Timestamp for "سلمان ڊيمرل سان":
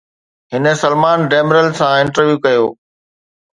0.83-1.93